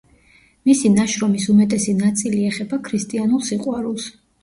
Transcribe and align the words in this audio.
მისი 0.69 0.91
ნაშრომის 0.93 1.45
უმეტესი 1.55 1.97
ნაწილი 2.01 2.43
ეხება 2.51 2.83
ქრისტიანულ 2.91 3.49
სიყვარულს. 3.53 4.15